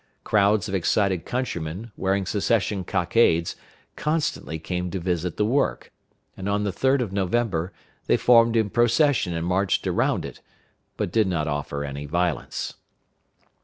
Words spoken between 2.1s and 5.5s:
secession cockades, constantly came to visit the